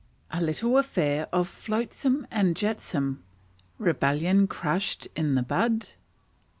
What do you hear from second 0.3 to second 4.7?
A little Affair of "Flotsam and Jetsam." Rebellion